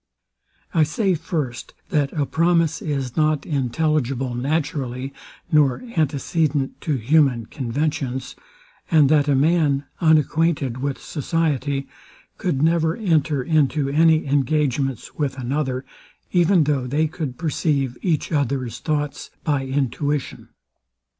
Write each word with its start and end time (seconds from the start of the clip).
I 0.73 0.81
say, 0.81 1.13
first, 1.13 1.75
that 1.89 2.11
a 2.13 2.25
promise 2.25 2.81
is 2.81 3.15
not 3.15 3.45
intelligible 3.45 4.33
naturally, 4.33 5.13
nor 5.51 5.83
antecedent 5.95 6.81
to 6.81 6.95
human 6.95 7.45
conventions; 7.45 8.35
and 8.89 9.09
that 9.09 9.27
a 9.27 9.35
man, 9.35 9.85
unacquainted 9.99 10.77
with 10.79 10.99
society, 10.99 11.87
could 12.39 12.63
never 12.63 12.95
enter 12.97 13.43
into 13.43 13.89
any 13.89 14.25
engagements 14.25 15.13
with 15.13 15.37
another, 15.37 15.85
even 16.31 16.63
though 16.63 16.87
they 16.87 17.05
could 17.05 17.37
perceive 17.37 17.95
each 18.01 18.31
other's 18.31 18.79
thoughts 18.79 19.29
by 19.43 19.67
intuition. 19.67 20.49